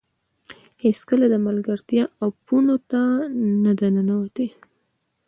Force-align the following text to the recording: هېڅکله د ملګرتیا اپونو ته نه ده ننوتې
هېڅکله 0.83 1.25
د 1.29 1.35
ملګرتیا 1.47 2.03
اپونو 2.27 2.75
ته 2.91 3.01
نه 3.63 3.73
ده 3.79 3.87
ننوتې 3.95 4.47